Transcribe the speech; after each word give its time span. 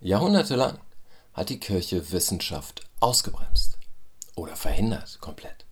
Jahrhundertelang 0.00 0.78
hat 1.32 1.48
die 1.48 1.58
Kirche 1.58 2.12
Wissenschaft 2.12 2.82
ausgebremst 3.00 3.78
oder 4.34 4.54
verhindert 4.54 5.18
komplett. 5.20 5.64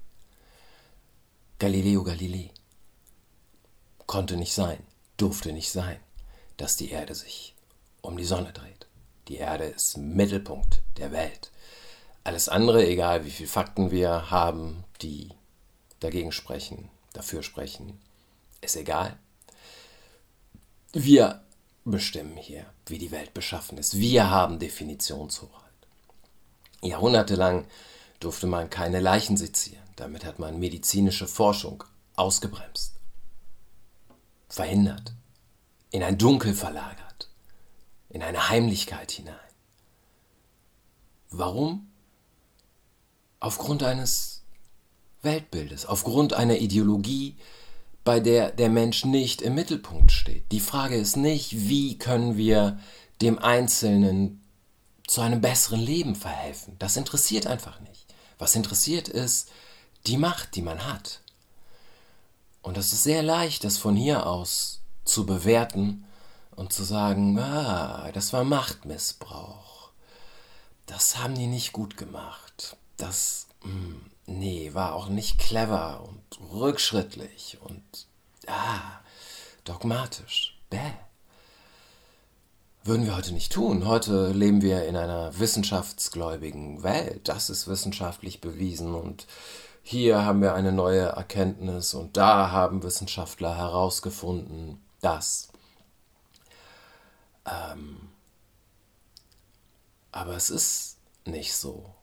Galileo 1.58 2.02
Galilei 2.04 2.50
konnte 4.07 4.37
nicht 4.37 4.55
sein, 4.55 4.83
durfte 5.18 5.52
nicht 5.52 5.71
sein, 5.71 6.00
dass 6.57 6.76
die 6.76 6.91
Erde 6.91 7.15
sich 7.15 7.55
um 8.00 8.16
die 8.16 8.25
Sonne 8.25 8.52
dreht. 8.52 8.87
Die 9.29 9.37
Erde 9.37 9.64
ist 9.64 9.98
Mittelpunkt 9.98 10.80
der 10.96 11.12
Welt. 11.12 11.50
Alles 12.25 12.48
andere, 12.48 12.86
egal 12.86 13.27
wie 13.27 13.30
viele 13.30 13.48
Fakten 13.48 13.91
wir 13.91 14.30
haben, 14.30 14.84
die 15.02 15.30
dagegen 16.00 16.32
sprechen, 16.32 16.91
dafür 17.12 17.43
sprechen, 17.43 18.00
ist 18.62 18.77
egal. 18.77 19.18
Wir 20.93 21.44
bestimmen 21.85 22.37
hier, 22.37 22.66
wie 22.87 22.98
die 22.98 23.11
Welt 23.11 23.35
beschaffen 23.35 23.79
ist. 23.79 23.98
Wir 23.98 24.30
haben 24.30 24.59
Definitionshoheit. 24.59 25.62
Jahrhundertelang 26.83 27.66
durfte 28.20 28.47
man 28.47 28.70
keine 28.70 29.01
Leichen 29.01 29.37
sezieren. 29.37 29.83
Damit 29.97 30.24
hat 30.24 30.38
man 30.38 30.59
medizinische 30.59 31.29
Forschung 31.29 31.84
ausgebremst, 32.16 32.95
verhindert, 34.48 35.12
in 35.91 36.02
ein 36.02 36.19
Dunkel 36.19 36.55
verlagert, 36.55 37.30
in 38.09 38.23
eine 38.23 38.48
Heimlichkeit 38.48 39.12
hinein. 39.12 39.37
Warum? 41.30 41.91
Aufgrund 43.41 43.82
eines 43.82 44.43
Weltbildes, 45.23 45.87
aufgrund 45.87 46.32
einer 46.32 46.57
Ideologie, 46.57 47.37
bei 48.05 48.21
der 48.21 48.51
der 48.51 48.69
Mensch 48.69 49.05
nicht 49.05 49.43
im 49.43 49.55
Mittelpunkt 49.55 50.13
steht. 50.13 50.51
Die 50.53 50.61
Frage 50.61 50.97
ist 50.97 51.17
nicht, 51.17 51.69
wie 51.69 51.99
können 51.99 52.37
wir 52.37 52.79
dem 53.21 53.39
Einzelnen 53.39 54.45
zu 55.07 55.21
einem 55.21 55.41
besseren 55.41 55.80
Leben 55.80 56.15
verhelfen. 56.15 56.77
Das 56.79 56.96
interessiert 56.96 57.46
einfach 57.46 57.80
nicht. 57.80 58.07
Was 58.38 58.55
interessiert 58.55 59.09
ist 59.09 59.51
die 60.07 60.16
Macht, 60.16 60.55
die 60.55 60.63
man 60.63 60.87
hat. 60.87 61.21
Und 62.63 62.79
es 62.79 62.93
ist 62.93 63.02
sehr 63.02 63.23
leicht, 63.23 63.65
das 63.65 63.79
von 63.79 63.96
hier 63.96 64.27
aus 64.27 64.80
zu 65.05 65.27
bewerten 65.27 66.05
und 66.56 66.72
zu 66.72 66.83
sagen, 66.83 67.39
ah, 67.39 68.11
das 68.12 68.33
war 68.33 68.44
Machtmissbrauch. 68.44 69.91
Das 70.86 71.18
haben 71.18 71.34
die 71.34 71.46
nicht 71.46 71.72
gut 71.72 71.96
gemacht. 71.96 72.77
Das, 72.96 73.46
mh, 73.62 73.70
hm, 73.70 74.11
nee, 74.27 74.72
war 74.75 74.94
auch 74.94 75.08
nicht 75.08 75.39
clever 75.39 76.03
und 76.06 76.53
rückschrittlich 76.53 77.58
und, 77.61 78.06
ah, 78.47 79.00
dogmatisch. 79.64 80.58
Bäh. 80.70 80.78
Würden 82.83 83.06
wir 83.06 83.17
heute 83.17 83.33
nicht 83.33 83.52
tun. 83.52 83.86
Heute 83.86 84.33
leben 84.33 84.61
wir 84.61 84.84
in 84.84 84.97
einer 84.97 85.39
wissenschaftsgläubigen 85.39 86.83
Welt. 86.83 87.28
Das 87.28 87.48
ist 87.48 87.67
wissenschaftlich 87.67 88.41
bewiesen 88.42 88.95
und 88.95 89.27
hier 89.83 90.25
haben 90.25 90.41
wir 90.41 90.55
eine 90.55 90.72
neue 90.72 91.06
Erkenntnis 91.06 91.92
und 91.95 92.17
da 92.17 92.50
haben 92.50 92.83
Wissenschaftler 92.83 93.56
herausgefunden, 93.56 94.83
dass. 95.00 95.48
Ähm, 97.47 98.08
aber 100.11 100.36
es 100.36 100.48
ist 100.48 100.97
nicht 101.27 101.55
so. 101.55 101.95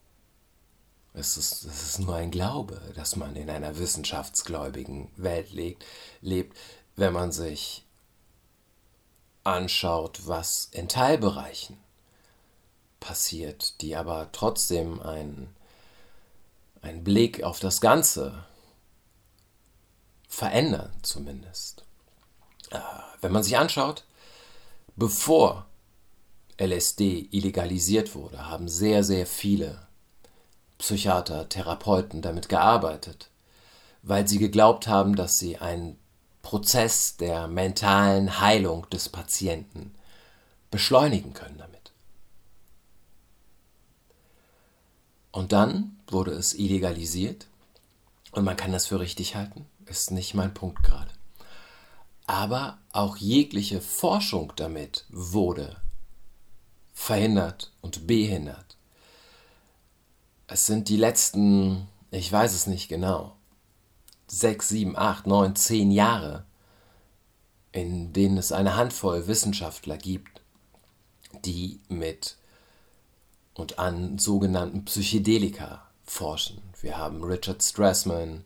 Es 1.14 1.36
ist, 1.36 1.66
es 1.66 1.84
ist 1.84 2.00
nur 2.00 2.16
ein 2.16 2.32
Glaube, 2.32 2.82
dass 2.96 3.16
man 3.16 3.36
in 3.36 3.50
einer 3.50 3.78
wissenschaftsgläubigen 3.78 5.12
Welt 5.18 5.52
lebt, 5.52 5.86
lebt, 6.22 6.58
wenn 6.96 7.14
man 7.14 7.32
sich 7.32 7.86
anschaut, 9.44 10.22
was 10.26 10.70
in 10.72 10.88
Teilbereichen 10.88 11.78
passiert, 13.00 13.82
die 13.82 13.96
aber 13.96 14.30
trotzdem 14.32 15.02
einen, 15.02 15.54
einen 16.82 17.04
Blick 17.04 17.44
auf 17.44 17.60
das 17.60 17.82
Ganze 17.82 18.46
verändern 20.30 20.94
zumindest. 21.02 21.84
Äh, 22.70 22.80
wenn 23.20 23.34
man 23.34 23.44
sich 23.44 23.58
anschaut, 23.58 24.06
bevor 24.96 25.66
LSD 26.58 27.28
illegalisiert 27.32 28.16
wurde, 28.16 28.48
haben 28.48 28.70
sehr, 28.70 29.04
sehr 29.04 29.26
viele 29.26 29.88
Psychiater, 30.82 31.48
Therapeuten 31.48 32.24
damit 32.24 32.50
gearbeitet, 32.50 33.30
weil 34.02 34.28
sie 34.28 34.40
geglaubt 34.40 34.88
haben, 34.88 35.16
dass 35.16 35.38
sie 35.38 35.60
einen 35.60 36.00
Prozess 36.42 37.18
der 37.18 37.48
mentalen 37.48 38.40
Heilung 38.40 38.90
des 38.90 39.08
Patienten 39.08 39.94
beschleunigen 40.72 41.34
können 41.34 41.60
damit. 41.60 41.92
Und 45.32 45.52
dann 45.52 46.00
wurde 46.08 46.32
es 46.32 46.56
illegalisiert 46.56 47.46
und 48.32 48.44
man 48.44 48.58
kann 48.58 48.72
das 48.72 48.88
für 48.88 49.00
richtig 49.00 49.36
halten, 49.36 49.68
ist 49.86 50.10
nicht 50.10 50.34
mein 50.34 50.54
Punkt 50.54 50.82
gerade. 50.82 51.12
Aber 52.26 52.80
auch 52.92 53.18
jegliche 53.18 53.82
Forschung 53.82 54.52
damit 54.56 55.06
wurde 55.10 55.76
verhindert 56.92 57.72
und 57.82 58.08
behindert. 58.08 58.78
Es 60.52 60.66
sind 60.66 60.90
die 60.90 60.98
letzten, 60.98 61.88
ich 62.12 62.30
weiß 62.30 62.54
es 62.54 62.68
nicht 62.68 62.90
genau, 62.90 63.38
sechs, 64.28 64.68
sieben, 64.68 64.98
acht, 64.98 65.26
neun, 65.26 65.56
zehn 65.56 65.92
Jahre, 65.92 66.44
in 67.72 68.12
denen 68.12 68.38
es 68.38 68.52
eine 68.52 68.76
Handvoll 68.76 69.28
Wissenschaftler 69.28 69.98
gibt, 69.98 70.42
die 71.46 71.80
mit 71.88 72.36
und 73.54 73.80
an 73.80 74.18
sogenannten 74.18 74.84
Psychedelika 74.84 75.88
forschen. 76.04 76.62
Wir 76.82 76.98
haben 76.98 77.24
Richard 77.24 77.64
Strassman, 77.64 78.44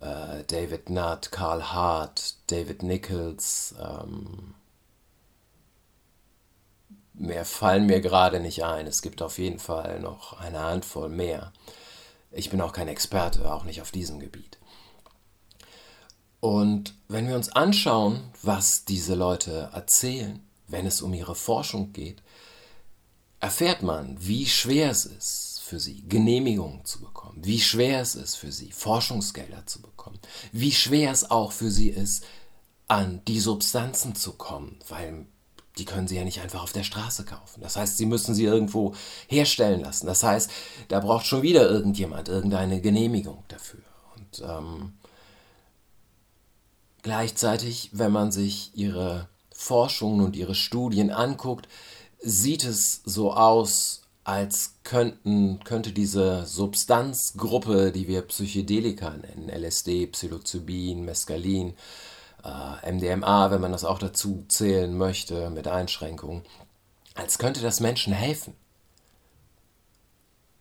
äh, 0.00 0.42
David 0.42 0.90
Nutt, 0.90 1.30
Carl 1.30 1.72
Hart, 1.72 2.34
David 2.48 2.82
Nichols. 2.82 3.76
Ähm, 3.80 4.54
mehr 7.18 7.44
fallen 7.44 7.86
mir 7.86 8.00
gerade 8.00 8.40
nicht 8.40 8.64
ein. 8.64 8.86
Es 8.86 9.02
gibt 9.02 9.22
auf 9.22 9.38
jeden 9.38 9.58
Fall 9.58 10.00
noch 10.00 10.38
eine 10.40 10.60
Handvoll 10.60 11.08
mehr. 11.08 11.52
Ich 12.30 12.50
bin 12.50 12.60
auch 12.60 12.72
kein 12.72 12.88
Experte, 12.88 13.52
auch 13.52 13.64
nicht 13.64 13.80
auf 13.80 13.90
diesem 13.90 14.20
Gebiet. 14.20 14.58
Und 16.40 16.94
wenn 17.08 17.26
wir 17.26 17.34
uns 17.34 17.48
anschauen, 17.50 18.22
was 18.42 18.84
diese 18.84 19.14
Leute 19.14 19.70
erzählen, 19.72 20.40
wenn 20.68 20.86
es 20.86 21.02
um 21.02 21.12
ihre 21.14 21.34
Forschung 21.34 21.92
geht, 21.92 22.22
erfährt 23.40 23.82
man, 23.82 24.16
wie 24.20 24.46
schwer 24.46 24.90
es 24.90 25.04
ist 25.04 25.60
für 25.64 25.80
sie, 25.80 26.02
Genehmigungen 26.08 26.84
zu 26.84 27.00
bekommen, 27.00 27.38
wie 27.42 27.60
schwer 27.60 28.00
es 28.00 28.14
ist 28.14 28.36
für 28.36 28.52
sie, 28.52 28.72
Forschungsgelder 28.72 29.66
zu 29.66 29.82
bekommen, 29.82 30.18
wie 30.52 30.72
schwer 30.72 31.12
es 31.12 31.30
auch 31.30 31.52
für 31.52 31.70
sie 31.70 31.88
ist, 31.88 32.24
an 32.86 33.20
die 33.26 33.40
Substanzen 33.40 34.14
zu 34.14 34.32
kommen, 34.32 34.78
weil 34.88 35.26
die 35.78 35.84
können 35.84 36.08
sie 36.08 36.16
ja 36.16 36.24
nicht 36.24 36.40
einfach 36.40 36.62
auf 36.62 36.72
der 36.72 36.84
Straße 36.84 37.24
kaufen. 37.24 37.60
Das 37.60 37.76
heißt, 37.76 37.96
sie 37.96 38.06
müssen 38.06 38.34
sie 38.34 38.44
irgendwo 38.44 38.94
herstellen 39.28 39.80
lassen. 39.80 40.06
Das 40.06 40.22
heißt, 40.22 40.50
da 40.88 41.00
braucht 41.00 41.26
schon 41.26 41.42
wieder 41.42 41.68
irgendjemand 41.68 42.28
irgendeine 42.28 42.80
Genehmigung 42.80 43.44
dafür. 43.48 43.80
Und 44.16 44.42
ähm, 44.44 44.92
Gleichzeitig, 47.02 47.90
wenn 47.92 48.12
man 48.12 48.32
sich 48.32 48.72
ihre 48.74 49.28
Forschungen 49.50 50.24
und 50.24 50.36
ihre 50.36 50.54
Studien 50.54 51.10
anguckt, 51.10 51.68
sieht 52.20 52.64
es 52.64 53.00
so 53.04 53.32
aus, 53.32 54.02
als 54.24 54.74
könnten, 54.84 55.60
könnte 55.64 55.92
diese 55.92 56.44
Substanzgruppe, 56.44 57.92
die 57.92 58.08
wir 58.08 58.22
Psychedelika 58.22 59.16
nennen, 59.16 59.48
LSD, 59.48 60.08
Psilocybin, 60.08 61.04
Mescalin, 61.04 61.74
äh, 62.44 62.92
MDMA, 62.92 63.50
wenn 63.50 63.60
man 63.60 63.72
das 63.72 63.84
auch 63.84 63.98
dazu 63.98 64.44
zählen 64.48 64.96
möchte, 64.96 65.50
mit 65.50 65.68
Einschränkungen, 65.68 66.42
als 67.14 67.38
könnte 67.38 67.60
das 67.60 67.80
Menschen 67.80 68.12
helfen. 68.12 68.54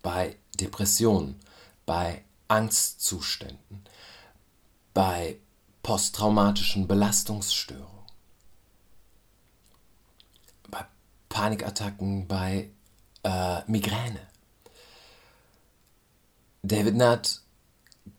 Bei 0.02 0.36
Depressionen, 0.60 1.40
bei 1.86 2.24
Angstzuständen, 2.48 3.84
bei 4.94 5.38
posttraumatischen 5.84 6.88
Belastungsstörungen, 6.88 8.06
bei 10.70 10.86
Panikattacken, 11.30 12.28
bei 12.28 12.70
äh, 13.24 13.62
Migräne. 13.68 14.22
David 16.64 16.96
Nutt 16.96 17.42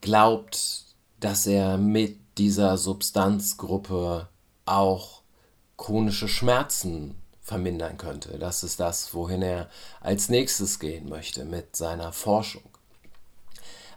glaubt, 0.00 0.84
dass 1.20 1.46
er 1.46 1.76
mit 1.76 2.27
dieser 2.38 2.78
Substanzgruppe 2.78 4.28
auch 4.64 5.22
chronische 5.76 6.28
Schmerzen 6.28 7.16
vermindern 7.40 7.96
könnte. 7.96 8.38
Das 8.38 8.62
ist 8.62 8.80
das, 8.80 9.14
wohin 9.14 9.42
er 9.42 9.70
als 10.00 10.28
nächstes 10.28 10.78
gehen 10.78 11.08
möchte 11.08 11.44
mit 11.44 11.76
seiner 11.76 12.12
Forschung. 12.12 12.68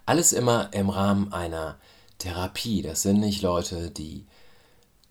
Alles 0.05 0.31
immer 0.33 0.73
im 0.73 0.89
Rahmen 0.89 1.33
einer 1.33 1.77
Therapie. 2.17 2.81
Das 2.81 3.01
sind 3.01 3.19
nicht 3.19 3.41
Leute, 3.41 3.91
die 3.91 4.25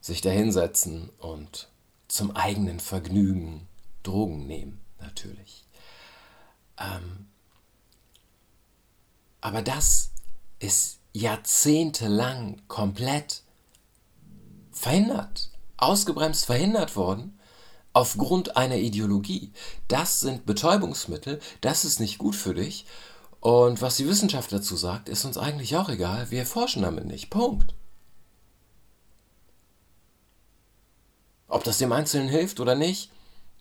sich 0.01 0.21
da 0.21 0.31
hinsetzen 0.31 1.11
und 1.19 1.69
zum 2.09 2.35
eigenen 2.35 2.81
Vergnügen 2.81 3.69
Drogen 4.03 4.47
nehmen. 4.47 4.81
natürlich. 4.99 5.65
Ähm, 6.79 7.29
aber 9.41 9.63
das 9.63 10.11
ist 10.59 11.00
jahrzehntelang 11.13 12.63
komplett 12.69 13.43
verhindert, 14.71 15.51
ausgebremst 15.77 16.47
verhindert 16.47 16.97
worden 16.97 17.39
aufgrund 17.93 18.57
einer 18.57 18.77
Ideologie. 18.77 19.53
Das 19.89 20.21
sind 20.21 20.47
Betäubungsmittel, 20.47 21.41
das 21.61 21.85
ist 21.85 22.01
nicht 22.01 22.19
gut 22.19 22.37
für 22.37 22.55
dich. 22.55 22.87
Und 23.41 23.81
was 23.81 23.97
die 23.97 24.07
Wissenschaft 24.07 24.53
dazu 24.53 24.77
sagt, 24.77 25.09
ist 25.09 25.25
uns 25.25 25.39
eigentlich 25.39 25.77
auch 25.77 25.89
egal. 25.89 26.31
Wir 26.31 26.45
forschen 26.45 26.83
damit 26.83 27.07
nicht. 27.07 27.31
Punkt. 27.31 27.75
Ob 31.49 31.65
das 31.65 31.79
dem 31.79 31.91
Einzelnen 31.91 32.29
hilft 32.29 32.61
oder 32.61 32.75
nicht, 32.75 33.11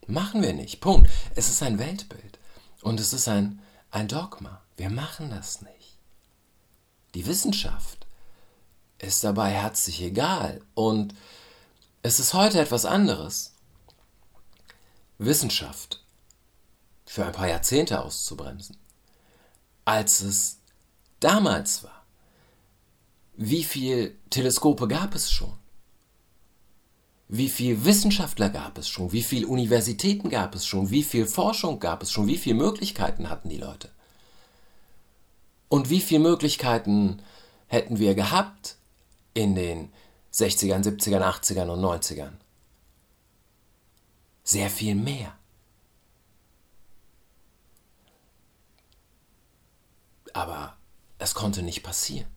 machen 0.06 0.42
wir 0.42 0.54
nicht. 0.54 0.82
Punkt. 0.82 1.10
Es 1.34 1.50
ist 1.50 1.64
ein 1.64 1.80
Weltbild. 1.80 2.40
Und 2.82 3.00
es 3.00 3.14
ist 3.14 3.28
ein, 3.30 3.62
ein 3.90 4.10
Dogma. 4.10 4.62
Wir 4.76 4.90
machen 4.90 5.30
das 5.30 5.62
nicht. 5.62 5.99
Die 7.16 7.26
Wissenschaft 7.26 8.06
ist 9.00 9.24
dabei 9.24 9.52
herzlich 9.52 10.02
egal. 10.02 10.62
Und 10.76 11.16
es 12.02 12.20
ist 12.20 12.34
heute 12.34 12.60
etwas 12.60 12.86
anderes. 12.86 13.54
Wissenschaft 15.18 16.04
für 17.06 17.26
ein 17.26 17.34
paar 17.34 17.48
Jahrzehnte 17.48 18.02
auszubremsen, 18.02 18.78
als 19.84 20.22
es 20.22 20.60
damals 21.20 21.84
war. 21.84 22.06
Wie 23.36 23.64
viele 23.64 24.14
Teleskope 24.30 24.88
gab 24.88 25.16
es 25.16 25.32
schon? 25.32 25.54
Wie 27.28 27.50
viele 27.50 27.86
Wissenschaftler 27.86 28.50
gab 28.50 28.78
es 28.78 28.90
schon? 28.90 29.12
Wie 29.12 29.24
viele 29.24 29.48
Universitäten 29.48 30.30
gab 30.30 30.56
es 30.56 30.66
schon? 30.66 30.90
Wie 30.90 31.04
viel 31.04 31.26
Forschung 31.26 31.80
gab 31.80 32.02
es 32.02 32.12
schon? 32.12 32.28
Wie 32.28 32.38
viele 32.38 32.56
Möglichkeiten 32.56 33.30
hatten 33.30 33.50
die 33.50 33.58
Leute? 33.58 33.92
Und 35.70 35.90
wie 35.90 36.02
viele 36.02 36.22
Möglichkeiten 36.22 37.22
hätten 37.68 38.00
wir 38.00 38.16
gehabt 38.16 38.76
in 39.34 39.56
den 39.56 39.94
60ern, 40.34 40.84
70ern, 40.84 41.22
80ern 41.22 41.70
und 41.70 41.80
90ern? 41.80 42.34
Sehr 44.44 44.70
viel 44.70 44.96
mehr. 44.96 45.36
Aber 50.34 50.76
es 51.20 51.36
konnte 51.36 51.62
nicht 51.62 51.84
passieren. 51.84 52.28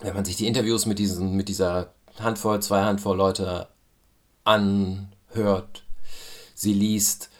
Wenn 0.00 0.14
man 0.14 0.24
sich 0.24 0.36
die 0.36 0.46
Interviews 0.46 0.86
mit, 0.86 0.98
diesen, 0.98 1.34
mit 1.34 1.48
dieser 1.48 1.94
Handvoll, 2.18 2.60
zwei 2.60 2.82
Handvoll 2.82 3.16
Leute 3.16 3.68
anhört, 4.44 5.84
sie 6.54 6.72
liest, 6.74 7.30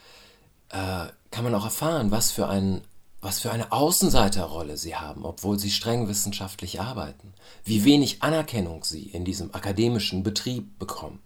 äh, 0.70 1.06
kann 1.30 1.44
man 1.44 1.54
auch 1.54 1.64
erfahren, 1.64 2.10
was 2.10 2.30
für 2.30 2.48
ein 2.48 2.82
was 3.20 3.40
für 3.40 3.52
eine 3.52 3.70
Außenseiterrolle 3.70 4.76
sie 4.76 4.96
haben, 4.96 5.24
obwohl 5.24 5.58
sie 5.58 5.70
streng 5.70 6.08
wissenschaftlich 6.08 6.80
arbeiten, 6.80 7.34
wie 7.64 7.84
wenig 7.84 8.22
Anerkennung 8.22 8.84
sie 8.84 9.04
in 9.04 9.24
diesem 9.24 9.54
akademischen 9.54 10.22
Betrieb 10.22 10.78
bekommen. 10.78 11.20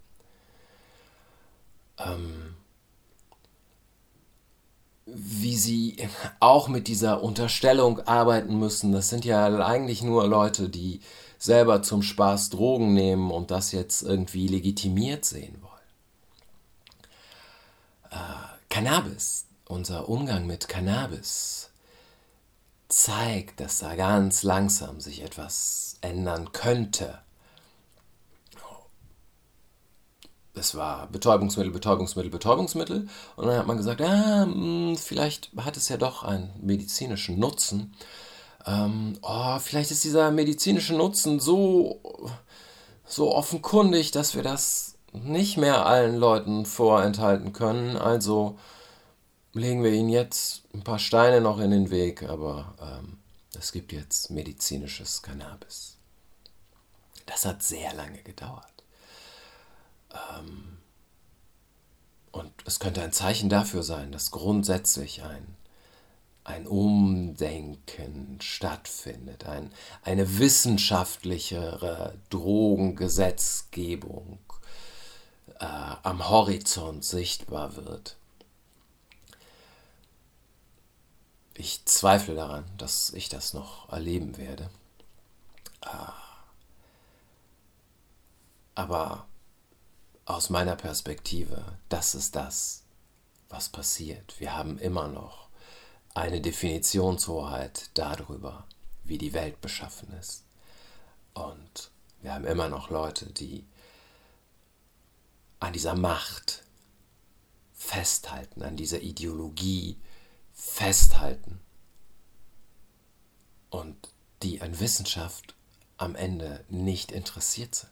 Ähm, 1.99 2.56
wie 5.06 5.56
sie 5.56 6.08
auch 6.41 6.67
mit 6.67 6.88
dieser 6.88 7.23
Unterstellung 7.23 8.00
arbeiten 8.00 8.58
müssen, 8.58 8.90
das 8.90 9.08
sind 9.11 9.25
ja 9.25 9.44
eigentlich 9.64 10.02
nur 10.02 10.26
Leute, 10.26 10.69
die 10.69 11.00
selber 11.38 11.82
zum 11.82 12.02
Spaß 12.02 12.50
Drogen 12.50 12.94
nehmen 12.94 13.31
und 13.31 13.50
das 13.50 13.70
jetzt 13.70 14.02
irgendwie 14.02 14.49
legitimiert 14.49 15.25
sehen 15.25 15.62
wollen. 15.62 15.75
Äh, 18.11 18.17
Cannabis, 18.70 19.47
unser 19.67 20.08
Umgang 20.08 20.47
mit 20.47 20.69
Cannabis 20.69 21.70
zeigt, 22.88 23.60
dass 23.60 23.78
da 23.78 23.94
ganz 23.94 24.42
langsam 24.42 25.00
sich 25.00 25.22
etwas 25.22 25.96
ändern 26.00 26.52
könnte. 26.52 27.19
Es 30.56 30.76
war 30.76 31.08
Betäubungsmittel, 31.08 31.72
Betäubungsmittel, 31.72 32.31
Betäubungsmittel. 32.31 33.08
Und 33.34 33.46
dann 33.46 33.58
hat 33.58 33.66
man 33.66 33.76
gesagt, 33.76 34.00
ja, 34.00 34.44
hm, 34.44 34.96
vielleicht 34.96 35.50
hat 35.56 35.76
es 35.76 35.88
ja 35.88 35.96
doch 35.96 36.22
einen 36.22 36.50
medizinischen 36.62 37.40
Nutzen. 37.40 37.94
Ähm, 38.66 39.19
oh, 39.22 39.58
vielleicht 39.58 39.90
ist 39.90 40.04
dieser 40.04 40.30
medizinische 40.30 40.94
Nutzen 40.94 41.40
so, 41.40 42.00
so 43.04 43.34
offenkundig, 43.34 44.12
dass 44.12 44.37
wir 44.37 44.42
das 44.42 44.94
nicht 45.12 45.56
mehr 45.56 45.87
allen 45.87 46.16
Leuten 46.16 46.66
vorenthalten 46.66 47.52
können. 47.52 47.96
Also 47.96 48.56
legen 49.54 49.82
wir 49.82 49.92
ihnen 49.92 50.08
jetzt 50.08 50.62
ein 50.74 50.82
paar 50.82 50.98
Steine 50.98 51.40
noch 51.40 51.58
in 51.58 51.70
den 51.70 51.90
Weg, 51.90 52.24
aber 52.24 52.74
ähm, 52.80 53.18
es 53.56 53.72
gibt 53.72 53.92
jetzt 53.92 54.30
medizinisches 54.30 55.22
Cannabis. 55.22 55.96
Das 57.26 57.46
hat 57.46 57.62
sehr 57.62 57.94
lange 57.94 58.22
gedauert. 58.22 58.84
Ähm, 60.12 60.78
und 62.32 62.52
es 62.66 62.80
könnte 62.80 63.02
ein 63.02 63.12
Zeichen 63.12 63.48
dafür 63.48 63.84
sein, 63.84 64.10
dass 64.10 64.32
grundsätzlich 64.32 65.22
ein, 65.22 65.56
ein 66.42 66.66
Umdenken 66.66 68.40
stattfindet, 68.40 69.46
ein, 69.46 69.70
eine 70.02 70.38
wissenschaftlichere 70.38 72.18
Drogengesetzgebung 72.30 74.40
äh, 75.60 75.64
am 75.64 76.28
Horizont 76.28 77.04
sichtbar 77.04 77.76
wird. 77.76 78.16
Ich 81.64 81.82
zweifle 81.87 82.34
daran, 82.34 82.64
dass 82.76 83.11
ich 83.14 83.31
das 83.31 83.55
noch 83.55 83.90
erleben 83.90 84.37
werde. 84.37 84.69
Ah. 85.81 86.12
Aber 88.75 89.26
aus 90.26 90.50
meiner 90.50 90.76
Perspektive, 90.76 91.64
das 91.88 92.14
ist 92.14 92.37
das, 92.37 92.82
was 93.49 93.70
passiert. 93.70 94.38
Wir 94.38 94.55
haben 94.55 94.78
immer 94.78 95.08
noch 95.08 95.49
eine 96.12 96.43
Definitionshoheit 96.43 97.90
darüber, 97.94 98.66
wie 99.05 99.16
die 99.16 99.32
Welt 99.32 99.62
beschaffen 99.62 100.12
ist. 100.20 100.44
Und 101.32 101.90
wir 102.20 102.34
haben 102.34 102.44
immer 102.44 102.69
noch 102.69 102.90
Leute, 102.90 103.32
die 103.32 103.64
an 105.61 105.72
dieser 105.72 105.94
Macht 105.94 106.62
festhalten, 107.72 108.62
an 108.62 108.76
dieser 108.76 109.00
Ideologie, 109.00 109.97
festhalten 110.54 111.61
und 113.70 113.96
die 114.42 114.62
an 114.62 114.78
Wissenschaft 114.80 115.54
am 115.96 116.14
Ende 116.14 116.64
nicht 116.68 117.12
interessiert 117.12 117.75
sind. 117.75 117.90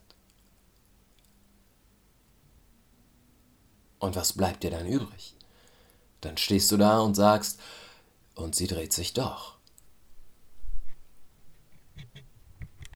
Und 3.99 4.17
was 4.17 4.33
bleibt 4.33 4.63
dir 4.63 4.71
dann 4.71 4.87
übrig? 4.87 5.37
Dann 6.21 6.37
stehst 6.37 6.71
du 6.73 6.77
da 6.77 7.01
und 7.01 7.15
sagst, 7.15 7.61
und 8.35 8.55
sie 8.55 8.67
dreht 8.67 8.93
sich 8.93 9.13
doch. 9.13 9.57